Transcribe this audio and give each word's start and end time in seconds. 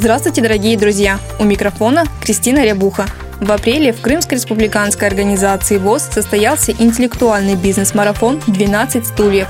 Здравствуйте, 0.00 0.40
дорогие 0.40 0.78
друзья! 0.78 1.20
У 1.38 1.44
микрофона 1.44 2.06
Кристина 2.22 2.64
Рябуха. 2.64 3.04
В 3.38 3.52
апреле 3.52 3.92
в 3.92 4.00
Крымской 4.00 4.38
республиканской 4.38 5.06
организации 5.06 5.76
ВОЗ 5.76 6.08
состоялся 6.10 6.72
интеллектуальный 6.72 7.54
бизнес-марафон 7.54 8.40
«12 8.46 9.04
стульев». 9.04 9.46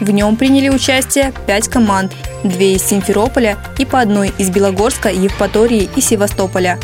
В 0.00 0.10
нем 0.10 0.34
приняли 0.34 0.70
участие 0.70 1.32
5 1.46 1.68
команд, 1.68 2.16
2 2.42 2.52
из 2.52 2.82
Симферополя 2.82 3.58
и 3.78 3.84
по 3.84 4.00
одной 4.00 4.32
из 4.38 4.50
Белогорска, 4.50 5.08
Евпатории 5.08 5.88
и 5.94 6.00
Севастополя. 6.00 6.80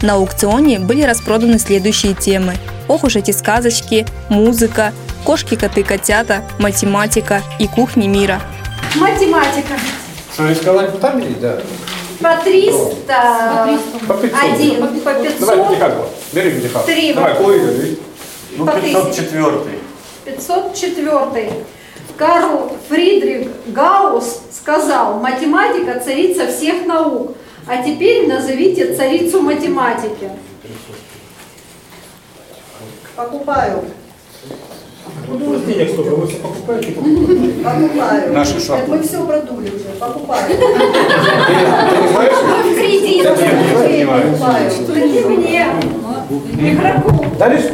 На 0.00 0.14
аукционе 0.14 0.78
были 0.78 1.02
распроданы 1.02 1.58
следующие 1.58 2.14
темы. 2.14 2.54
Ох 2.86 3.02
уж 3.02 3.16
эти 3.16 3.32
сказочки, 3.32 4.06
музыка, 4.28 4.92
кошки, 5.24 5.56
коты, 5.56 5.82
котята, 5.82 6.44
математика 6.60 7.42
и 7.58 7.66
кухни 7.66 8.06
мира. 8.06 8.40
Математика. 8.94 9.74
Что, 10.32 10.82
там 11.00 11.18
или 11.18 11.34
да? 11.34 11.60
По 12.20 12.36
300, 12.36 13.78
По 14.06 14.14
500. 14.14 14.38
один, 14.42 15.00
по 15.00 15.12
Давай 15.14 15.22
500, 15.22 15.68
пятихатку. 15.68 16.04
Бери 16.32 16.50
пятихатку. 16.50 16.86
Три. 16.86 17.14
Давай, 17.14 17.34
половину. 17.34 17.96
Ну, 18.56 18.66
По 18.66 18.72
504. 18.72 19.78
504. 20.26 21.52
Карл 22.18 22.76
Фридрих 22.88 23.48
Гаусс 23.68 24.40
сказал, 24.52 25.18
математика 25.20 25.98
царица 26.00 26.46
всех 26.48 26.84
наук. 26.86 27.34
А 27.66 27.82
теперь 27.82 28.28
назовите 28.28 28.94
царицу 28.94 29.40
математики. 29.40 30.30
Покупаю. 33.16 33.84
Денег 35.38 35.90
столько, 35.92 36.16
вы 36.16 36.26
все 36.26 36.36
покупаете? 36.38 36.92
Покупаю. 36.92 38.32
Наши 38.32 38.54
Так 38.54 38.62
шапки. 38.62 38.90
мы 38.90 39.02
все 39.02 39.24
продули 39.24 39.68
уже. 39.68 39.84
Покупаю. 40.00 40.48
Ты 40.48 40.54
не 40.56 42.08
знаешь? 42.08 42.32
В 42.34 42.74
кредит. 42.74 43.28
Покупаю. 44.08 44.70
Дайте 44.88 45.26
мне, 45.26 45.66
игроку. 46.72 47.26
Дальше? 47.38 47.72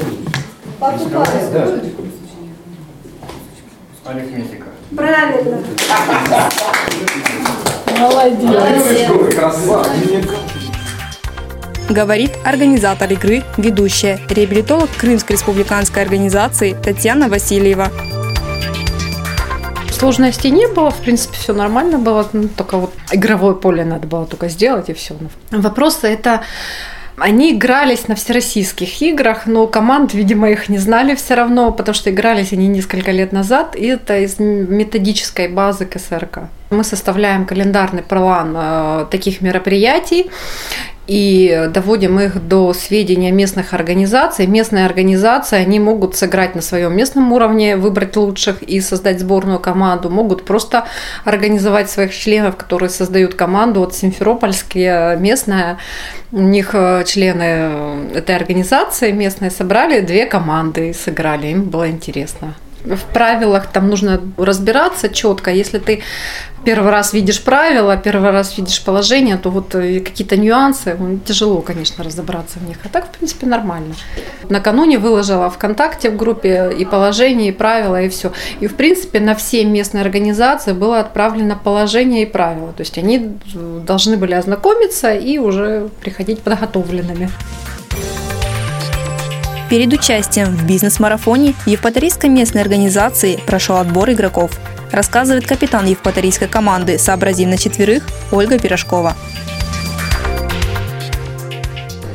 Покупаю. 0.79 1.27
Арифметика. 4.05 4.67
Правильно. 4.95 5.59
Красавчик. 9.35 10.31
Говорит 11.89 12.33
организатор 12.45 13.13
игры, 13.13 13.45
ведущая, 13.57 14.19
реабилитолог 14.29 14.91
Крымской 14.99 15.37
республиканской 15.37 16.03
организации 16.03 16.75
Татьяна 16.75 17.29
Васильева. 17.29 17.93
Сложностей 19.93 20.51
не 20.51 20.67
было, 20.67 20.91
в 20.91 20.97
принципе, 20.97 21.37
все 21.37 21.53
нормально 21.53 21.99
было, 21.99 22.29
ну, 22.33 22.49
только 22.49 22.77
вот 22.79 22.93
игровое 23.13 23.55
поле 23.55 23.85
надо 23.85 24.09
было 24.09 24.27
только 24.27 24.49
сделать 24.49 24.89
и 24.91 24.95
все. 24.95 25.15
Вопросы 25.53 26.09
это 26.09 26.43
они 27.17 27.53
игрались 27.53 28.09
на 28.09 28.15
всероссийских 28.15 29.01
играх, 29.01 29.47
но 29.47 29.67
команд, 29.67 30.13
видимо, 30.13 30.51
их 30.51 30.69
не 30.69 30.79
знали 30.79 31.15
все 31.15 31.35
равно, 31.35 31.73
потому 31.73 31.95
что 31.95 32.11
игрались 32.11 32.53
они 32.53 32.67
несколько 32.67 33.11
лет 33.11 33.33
назад, 33.33 33.75
и 33.75 33.87
это 33.87 34.19
из 34.19 34.39
методической 34.39 35.49
базы 35.49 35.87
КСРК. 35.87 36.51
Мы 36.71 36.85
составляем 36.85 37.47
календарный 37.47 38.03
план 38.03 38.55
э, 38.55 39.07
таких 39.11 39.41
мероприятий, 39.41 40.31
и 41.07 41.69
доводим 41.73 42.19
их 42.19 42.47
до 42.49 42.73
сведения 42.73 43.31
местных 43.31 43.75
организаций. 43.75 44.47
Местные 44.47 44.87
организации, 44.87 45.57
они 45.57 45.79
могут 45.79 46.17
сыграть 46.17 46.55
на 46.55 46.63
своем 46.63 46.97
местном 46.97 47.33
уровне, 47.33 47.77
выбрать 47.77 48.17
лучших 48.17 48.63
и 48.63 48.81
создать 48.81 49.21
сборную 49.21 49.61
команду, 49.61 50.11
могут 50.11 50.45
просто 50.45 50.87
организовать 51.25 51.91
своих 51.91 52.15
членов, 52.15 52.57
которые 52.57 52.91
создают 52.91 53.35
команду. 53.35 53.81
Вот 53.81 53.95
Симферопольские 53.95 55.17
местная, 55.19 55.79
у 56.33 56.41
них 56.41 56.71
э, 56.75 57.05
члены 57.07 58.09
этой 58.15 58.35
организации 58.35 59.13
местные 59.13 59.51
собрали 59.51 60.01
две 60.01 60.27
команды 60.27 60.91
и 60.91 60.93
сыграли, 60.93 61.49
им 61.49 61.63
было 61.65 61.89
интересно. 61.89 62.55
В 62.87 63.13
правилах 63.13 63.67
там 63.67 63.89
нужно 63.89 64.21
разбираться 64.37 65.09
четко. 65.09 65.51
Если 65.51 65.79
ты 65.79 66.03
первый 66.67 66.91
раз 66.91 67.13
видишь 67.13 67.43
правила, 67.43 67.97
первый 67.97 68.31
раз 68.31 68.59
видишь 68.59 68.83
положение, 68.83 69.37
то 69.37 69.51
вот 69.51 69.75
э, 69.75 70.01
какие-то 70.01 70.37
нюансы, 70.37 70.97
ну, 70.99 71.19
тяжело, 71.19 71.61
конечно, 71.61 72.03
разобраться 72.03 72.59
в 72.59 72.69
них. 72.69 72.79
А 72.85 72.89
так, 72.89 73.07
в 73.07 73.11
принципе, 73.11 73.47
нормально. 73.47 73.95
Накануне 74.49 74.99
выложила 74.99 75.49
ВКонтакте 75.49 76.11
в 76.11 76.17
группе 76.17 76.73
и 76.77 76.85
положение, 76.85 77.49
и 77.49 77.53
правила, 77.53 78.03
и 78.03 78.09
все. 78.09 78.33
И, 78.59 78.67
в 78.67 78.75
принципе, 78.75 79.21
на 79.21 79.37
все 79.37 79.65
местные 79.65 80.03
организации 80.03 80.73
было 80.73 80.99
отправлено 80.99 81.57
положение 81.63 82.23
и 82.23 82.27
правила. 82.27 82.73
То 82.73 82.81
есть 82.81 82.99
они 82.99 83.39
э, 83.55 83.81
должны 83.87 84.17
были 84.17 84.35
ознакомиться 84.35 85.15
и 85.15 85.39
уже 85.39 85.89
приходить 86.01 86.41
подготовленными. 86.41 87.31
Перед 89.69 89.93
участием 89.93 90.47
в 90.47 90.65
бизнес-марафоне 90.65 91.55
Евпаторийской 91.67 92.31
местной 92.31 92.63
организации 92.63 93.41
прошел 93.47 93.79
отбор 93.79 94.09
игроков, 94.13 94.53
рассказывает 94.93 95.45
капитан 95.45 95.87
Евпаторийской 95.87 96.47
команды 96.47 96.99
«Сообразим 96.99 97.51
на 97.51 97.59
четверых» 97.59 98.05
Ольга 98.31 98.61
Пирожкова. 98.61 99.17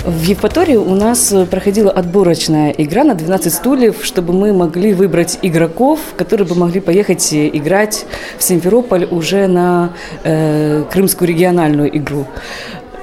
В 0.05 0.23
Евпатории 0.23 0.77
у 0.77 0.95
нас 0.95 1.33
проходила 1.51 1.91
отборочная 1.91 2.71
игра 2.71 3.03
на 3.03 3.15
12 3.15 3.53
стульев, 3.53 3.97
чтобы 4.03 4.31
мы 4.33 4.53
могли 4.53 4.93
выбрать 4.93 5.37
игроков, 5.41 5.99
которые 6.17 6.47
бы 6.47 6.55
могли 6.55 6.79
поехать 6.79 7.33
играть 7.33 8.05
в 8.39 8.43
Симферополь 8.43 9.05
уже 9.11 9.47
на 9.47 9.91
э, 10.23 10.85
крымскую 10.89 11.27
региональную 11.27 11.95
игру. 11.97 12.25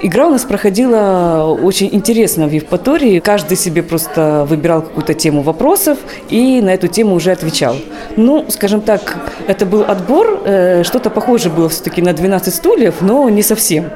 Игра 0.01 0.27
у 0.27 0.29
нас 0.29 0.45
проходила 0.45 1.57
очень 1.61 1.89
интересно 1.91 2.47
в 2.47 2.51
Евпатории. 2.53 3.19
Каждый 3.19 3.57
себе 3.57 3.83
просто 3.83 4.45
выбирал 4.47 4.81
какую-то 4.81 5.13
тему 5.13 5.41
вопросов 5.41 5.97
и 6.29 6.61
на 6.61 6.69
эту 6.69 6.87
тему 6.87 7.15
уже 7.15 7.31
отвечал. 7.31 7.75
Ну, 8.15 8.45
скажем 8.47 8.79
так, 8.79 9.17
это 9.47 9.65
был 9.65 9.83
отбор. 9.85 10.41
э, 10.45 10.83
Что-то 10.83 11.09
похоже 11.09 11.49
было 11.49 11.67
все-таки 11.67 12.01
на 12.01 12.13
12 12.13 12.53
стульев, 12.55 13.01
но 13.01 13.27
не 13.27 13.43
совсем. 13.43 13.89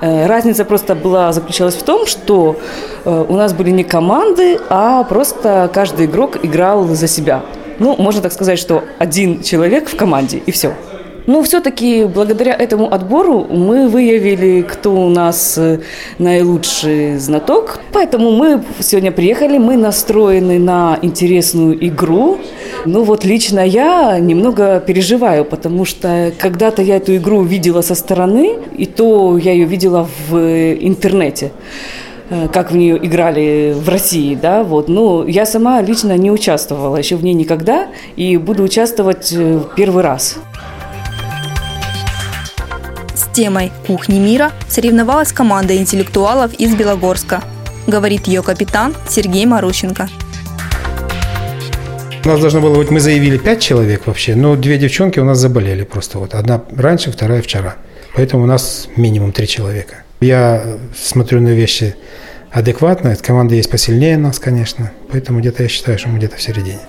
Э, 0.00 0.26
Разница 0.26 0.64
просто 0.64 0.94
была 0.94 1.32
заключалась 1.32 1.74
в 1.74 1.82
том, 1.82 2.06
что 2.06 2.56
э, 3.04 3.24
у 3.28 3.34
нас 3.34 3.52
были 3.52 3.70
не 3.70 3.82
команды, 3.82 4.56
а 4.68 5.02
просто 5.02 5.68
каждый 5.74 6.06
игрок 6.06 6.38
играл 6.44 6.84
за 6.84 7.08
себя. 7.08 7.42
Ну, 7.80 7.96
можно 7.98 8.22
так 8.22 8.32
сказать, 8.32 8.58
что 8.60 8.84
один 9.00 9.42
человек 9.42 9.88
в 9.88 9.96
команде, 9.96 10.38
и 10.46 10.52
все. 10.52 10.74
Ну, 11.32 11.42
все-таки 11.42 12.06
благодаря 12.06 12.52
этому 12.52 12.92
отбору 12.92 13.46
мы 13.48 13.88
выявили, 13.88 14.62
кто 14.62 14.92
у 14.92 15.08
нас 15.08 15.56
э, 15.58 15.78
наилучший 16.18 17.18
знаток. 17.18 17.78
Поэтому 17.92 18.32
мы 18.32 18.64
сегодня 18.80 19.12
приехали, 19.12 19.56
мы 19.56 19.76
настроены 19.76 20.58
на 20.58 20.98
интересную 21.02 21.86
игру. 21.86 22.38
Ну 22.84 23.04
вот 23.04 23.24
лично 23.24 23.60
я 23.60 24.18
немного 24.18 24.80
переживаю, 24.80 25.44
потому 25.44 25.84
что 25.84 26.32
когда-то 26.36 26.82
я 26.82 26.96
эту 26.96 27.14
игру 27.14 27.42
видела 27.42 27.82
со 27.82 27.94
стороны, 27.94 28.58
и 28.76 28.86
то 28.86 29.38
я 29.38 29.52
ее 29.52 29.66
видела 29.66 30.08
в 30.28 30.36
э, 30.36 30.78
интернете 30.80 31.52
э, 32.28 32.48
как 32.52 32.72
в 32.72 32.76
нее 32.76 32.98
играли 33.06 33.72
в 33.72 33.88
России, 33.88 34.34
да, 34.34 34.64
вот. 34.64 34.88
Но 34.88 35.24
я 35.28 35.46
сама 35.46 35.80
лично 35.80 36.16
не 36.16 36.32
участвовала 36.32 36.96
еще 36.96 37.14
в 37.14 37.22
ней 37.22 37.34
никогда 37.34 37.86
и 38.16 38.36
буду 38.36 38.64
участвовать 38.64 39.32
первый 39.76 40.02
раз. 40.02 40.40
Темой 43.40 43.72
«Кухни 43.86 44.18
мира» 44.18 44.52
соревновалась 44.68 45.32
команда 45.32 45.74
интеллектуалов 45.74 46.52
из 46.60 46.74
Белогорска, 46.74 47.42
говорит 47.86 48.26
ее 48.26 48.42
капитан 48.42 48.94
Сергей 49.08 49.46
Марущенко. 49.46 50.10
У 52.22 52.28
нас 52.28 52.38
должно 52.38 52.60
было 52.60 52.76
быть, 52.76 52.90
мы 52.90 53.00
заявили 53.00 53.38
пять 53.38 53.62
человек 53.62 54.06
вообще, 54.06 54.34
но 54.34 54.56
две 54.56 54.76
девчонки 54.76 55.18
у 55.20 55.24
нас 55.24 55.38
заболели 55.38 55.84
просто. 55.84 56.18
Вот 56.18 56.34
одна 56.34 56.60
раньше, 56.76 57.12
вторая 57.12 57.40
вчера. 57.40 57.76
Поэтому 58.14 58.42
у 58.42 58.46
нас 58.46 58.88
минимум 58.96 59.32
три 59.32 59.48
человека. 59.48 60.02
Я 60.20 60.76
смотрю 60.94 61.40
на 61.40 61.48
вещи 61.48 61.96
адекватно. 62.50 63.16
Команда 63.16 63.54
есть 63.54 63.70
посильнее 63.70 64.18
нас, 64.18 64.38
конечно. 64.38 64.92
Поэтому 65.10 65.40
где-то 65.40 65.62
я 65.62 65.70
считаю, 65.70 65.98
что 65.98 66.10
мы 66.10 66.18
где-то 66.18 66.36
в 66.36 66.42
середине. 66.42 66.80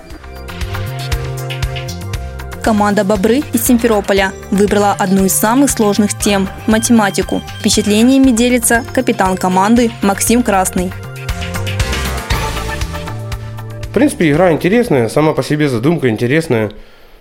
Команда 2.62 3.02
«Бобры» 3.02 3.42
из 3.52 3.66
Симферополя 3.66 4.32
выбрала 4.52 4.94
одну 4.96 5.24
из 5.24 5.32
самых 5.32 5.68
сложных 5.68 6.16
тем– 6.16 6.48
математику. 6.68 7.42
Впечатлениями 7.58 8.30
делится 8.30 8.84
капитан 8.94 9.36
команды 9.36 9.90
Максим 10.00 10.44
Красный. 10.44 10.92
В 13.82 13.92
принципе, 13.92 14.30
игра 14.30 14.52
интересная, 14.52 15.08
сама 15.08 15.32
по 15.32 15.42
себе 15.42 15.68
задумка 15.68 16.08
интересная. 16.08 16.70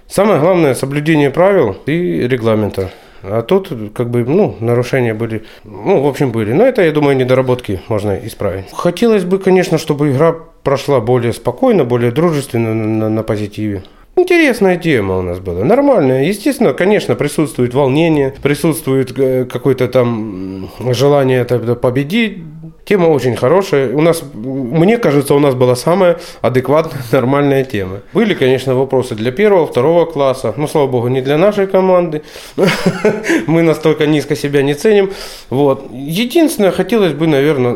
Самое 0.08 0.40
главное– 0.40 0.74
соблюдение 0.76 1.32
правил 1.32 1.76
и 1.88 2.28
регламента. 2.28 2.92
А 3.24 3.42
тут, 3.42 3.72
как 3.96 4.12
бы, 4.12 4.24
ну, 4.24 4.56
нарушения 4.60 5.16
были, 5.16 5.44
ну, 5.64 6.02
в 6.02 6.08
общем, 6.08 6.32
были. 6.32 6.54
Но 6.54 6.64
это, 6.64 6.84
я 6.84 6.92
думаю, 6.92 7.18
недоработки 7.18 7.82
можно 7.88 8.16
исправить. 8.24 8.66
Хотелось 8.72 9.24
бы, 9.24 9.40
конечно, 9.40 9.80
чтобы 9.80 10.12
игра 10.12 10.36
прошла 10.64 11.00
более 11.00 11.34
спокойно, 11.34 11.84
более 11.84 12.12
дружественно, 12.12 12.76
на, 12.76 13.10
на 13.10 13.24
позитиве. 13.24 13.84
Интересная 14.18 14.78
тема 14.78 15.18
у 15.18 15.22
нас 15.22 15.40
была, 15.40 15.64
нормальная. 15.64 16.26
Естественно, 16.26 16.74
конечно, 16.74 17.16
присутствует 17.16 17.74
волнение, 17.74 18.34
присутствует 18.42 19.18
э, 19.18 19.46
какое-то 19.46 19.88
там 19.88 20.70
желание 20.92 21.46
победить. 21.46 22.40
Тема 22.84 23.08
очень 23.08 23.38
хорошая. 23.38 23.94
У 23.94 24.02
нас, 24.02 24.22
мне 24.34 24.98
кажется, 24.98 25.34
у 25.34 25.40
нас 25.40 25.56
была 25.56 25.76
самая 25.76 26.20
адекватная, 26.42 27.02
нормальная 27.12 27.64
тема. 27.64 28.02
Были, 28.12 28.34
конечно, 28.34 28.76
вопросы 28.76 29.16
для 29.16 29.32
первого, 29.32 29.66
второго 29.66 30.06
класса. 30.06 30.54
Но, 30.58 30.68
слава 30.68 30.88
богу, 30.88 31.08
не 31.08 31.22
для 31.22 31.38
нашей 31.38 31.68
команды. 31.68 32.22
Мы 33.48 33.62
настолько 33.62 34.08
низко 34.08 34.36
себя 34.36 34.62
не 34.62 34.74
ценим. 34.74 35.12
Вот. 35.50 35.88
Единственное, 35.92 36.72
хотелось 36.72 37.14
бы, 37.14 37.28
наверное, 37.28 37.76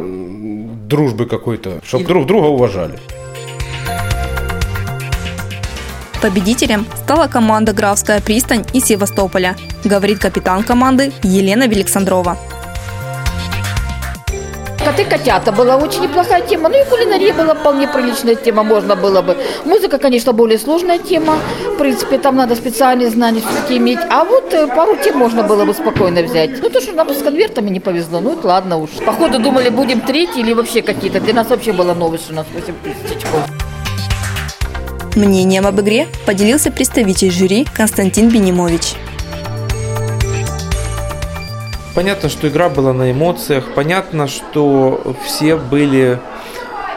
дружбы 0.86 1.28
какой-то, 1.28 1.80
чтобы 1.84 2.04
друг 2.06 2.26
друга 2.26 2.48
уважали. 2.48 3.00
Победителем 6.26 6.88
стала 7.04 7.28
команда 7.28 7.72
«Графская 7.72 8.20
пристань» 8.20 8.66
из 8.74 8.86
Севастополя, 8.86 9.56
говорит 9.84 10.18
капитан 10.18 10.64
команды 10.64 11.14
Елена 11.22 11.68
Великсандрова. 11.68 12.36
Коты 14.84 15.06
котята 15.06 15.52
была 15.52 15.78
очень 15.78 16.02
неплохая 16.02 16.42
тема. 16.42 16.70
Ну 16.70 16.82
и 16.82 16.90
кулинария 16.90 17.32
была 17.32 17.54
вполне 17.54 17.88
приличная 17.88 18.34
тема, 18.34 18.64
можно 18.64 18.96
было 18.96 19.22
бы. 19.22 19.38
Музыка, 19.66 20.00
конечно, 20.00 20.34
более 20.34 20.58
сложная 20.58 20.98
тема. 20.98 21.38
В 21.76 21.78
принципе, 21.78 22.18
там 22.18 22.38
надо 22.38 22.56
специальные 22.56 23.12
знания 23.12 23.42
все-таки 23.42 23.78
иметь. 23.78 24.00
А 24.10 24.24
вот 24.24 24.52
э, 24.52 24.66
пару 24.66 24.96
тем 24.96 25.20
можно 25.20 25.44
было 25.44 25.64
бы 25.64 25.76
спокойно 25.76 26.24
взять. 26.24 26.60
Ну 26.60 26.72
то, 26.72 26.82
что 26.82 26.94
нам 26.94 27.08
с 27.14 27.22
конвертами 27.22 27.70
не 27.70 27.80
повезло, 27.80 28.20
ну 28.20 28.34
это 28.34 28.48
ладно 28.48 28.78
уж. 28.78 28.90
Походу 29.06 29.38
думали, 29.38 29.70
будем 29.70 30.02
третий 30.02 30.40
или 30.40 30.54
вообще 30.54 30.82
какие-то. 30.82 31.20
Для 31.20 31.36
нас 31.36 31.52
вообще 31.52 31.72
была 31.72 31.94
новость, 31.94 32.24
что 32.24 32.34
у 32.34 32.38
нас 32.38 32.48
8 32.52 32.74
тысяч 32.84 33.18
очков. 33.18 33.65
Мнением 35.16 35.66
об 35.66 35.80
игре 35.80 36.08
поделился 36.26 36.72
представитель 36.72 37.32
жюри 37.32 37.66
Константин 37.74 38.30
Бенимович. 38.30 38.96
Понятно, 41.94 42.28
что 42.28 42.50
игра 42.50 42.68
была 42.68 42.92
на 42.92 43.12
эмоциях, 43.14 43.74
понятно, 43.74 44.28
что 44.28 45.16
все 45.26 45.56
были 45.56 46.20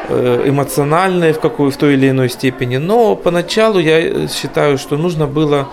э, 0.09 0.43
эмоциональные 0.47 1.33
в, 1.33 1.39
какой, 1.39 1.71
в 1.71 1.77
той 1.77 1.95
или 1.95 2.11
иной 2.11 2.29
степени, 2.29 2.79
но 2.79 3.15
поначалу 3.15 3.79
я 3.79 4.27
считаю, 4.27 4.77
что 4.79 4.97
нужно 4.97 5.29
было 5.29 5.69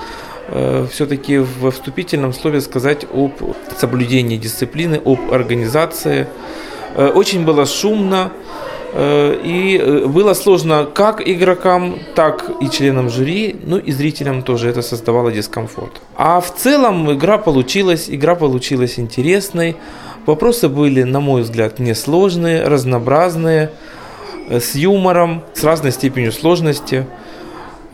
э, 0.50 0.86
все-таки 0.92 1.40
в 1.40 1.72
вступительном 1.72 2.34
слове 2.34 2.62
сказать 2.62 3.06
об 3.12 3.34
соблюдении 3.76 4.38
дисциплины, 4.38 5.02
об 5.04 5.34
организации. 5.34 6.28
Э, 6.94 7.08
очень 7.08 7.44
было 7.44 7.66
шумно, 7.66 8.32
и 9.44 9.78
э, 9.78 10.06
было 10.06 10.34
сложно 10.34 10.86
как 10.86 11.22
игрокам, 11.28 12.00
так 12.16 12.50
и 12.62 12.70
членам 12.70 13.10
жюри, 13.10 13.58
ну 13.66 13.78
и 13.78 13.92
зрителям 13.92 14.42
тоже 14.42 14.70
это 14.70 14.82
создавало 14.82 15.34
дискомфорт. 15.34 16.02
А 16.16 16.40
в 16.40 16.56
целом 16.56 17.12
игра 17.12 17.38
получилась, 17.38 18.10
игра 18.10 18.36
получилась 18.36 18.98
интересной. 18.98 19.76
Вопросы 20.26 20.70
были, 20.70 21.04
на 21.04 21.20
мой 21.20 21.42
взгляд, 21.42 21.80
несложные, 21.80 22.64
разнообразные, 22.64 23.72
э, 24.48 24.62
с 24.62 24.76
юмором, 24.76 25.44
с 25.54 25.64
разной 25.66 25.92
степенью 25.92 26.32
сложности. 26.32 27.06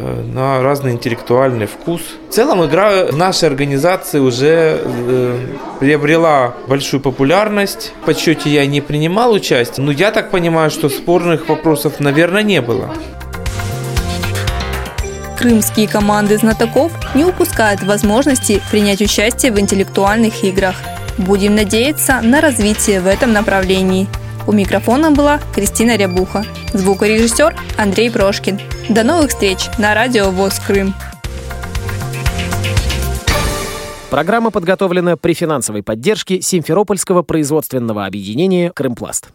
Э, 0.04 0.24
на 0.24 0.64
разный 0.64 0.94
интеллектуальный 0.94 1.68
вкус. 1.68 2.02
В 2.30 2.34
целом 2.34 2.66
игра 2.66 3.06
в 3.06 3.18
нашей 3.18 3.48
организации 3.48 4.18
уже 4.18 4.82
э, 4.84 5.38
приобрела 5.80 6.56
большую 6.68 7.02
популярность. 7.02 7.94
В 8.02 8.06
подсчете 8.06 8.50
я 8.50 8.66
не 8.66 8.82
принимал 8.82 9.32
участие, 9.32 9.86
но 9.86 9.92
я 9.92 10.12
так 10.12 10.32
понимаю, 10.32 10.72
что 10.72 10.90
спорных 10.90 11.48
вопросов, 11.48 12.00
наверное, 12.00 12.42
не 12.42 12.62
было. 12.62 12.90
Крымские 15.38 15.88
команды 15.88 16.38
знатоков 16.38 16.92
не 17.14 17.24
упускают 17.24 17.84
возможности 17.84 18.62
принять 18.72 19.02
участие 19.02 19.52
в 19.52 19.60
интеллектуальных 19.60 20.44
играх. 20.44 20.76
Будем 21.18 21.56
надеяться 21.56 22.22
на 22.24 22.42
развитие 22.42 23.02
в 23.02 23.08
этом 23.08 23.34
направлении. 23.34 24.08
У 24.48 24.52
микрофона 24.52 25.12
была 25.12 25.40
Кристина 25.54 25.96
Рябуха, 25.96 26.44
звукорежиссер 26.74 27.56
Андрей 27.78 28.10
Прошкин. 28.10 28.60
До 28.94 29.06
новых 29.06 29.30
встреч 29.30 29.70
на 29.78 29.94
радио 29.94 30.32
ВОЗ 30.32 30.60
Крым. 30.68 30.94
Программа 34.10 34.52
подготовлена 34.52 35.16
при 35.16 35.34
финансовой 35.34 35.82
поддержке 35.82 36.42
Симферопольского 36.42 37.22
производственного 37.22 38.06
объединения 38.06 38.70
«Крымпласт». 38.72 39.30